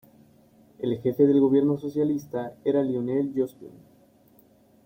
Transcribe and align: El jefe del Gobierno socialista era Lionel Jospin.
El 0.79 0.99
jefe 0.99 1.27
del 1.27 1.39
Gobierno 1.39 1.77
socialista 1.77 2.55
era 2.65 2.81
Lionel 2.81 3.33
Jospin. 3.35 3.69